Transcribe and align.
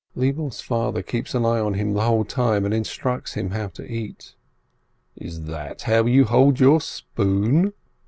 Lebele's 0.17 0.61
father 0.61 1.03
keeps 1.03 1.35
an 1.35 1.45
eye 1.45 1.59
on 1.59 1.75
him 1.75 1.93
the 1.93 2.01
whole 2.01 2.25
time, 2.25 2.65
and 2.65 2.73
instructs 2.73 3.35
him 3.35 3.51
how 3.51 3.67
to 3.67 3.85
eat. 3.85 4.33
"Is 5.15 5.43
that 5.43 5.83
how 5.83 6.05
you 6.07 6.25
hold 6.25 6.59
your 6.59 6.81
spoon?" 6.81 7.73